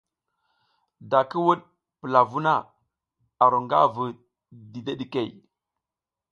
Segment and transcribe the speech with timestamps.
[1.09, 1.59] Da ki wuɗ
[1.99, 2.53] pula vuh na,
[3.41, 4.03] a ru nga vu
[4.71, 5.29] dideɗikey.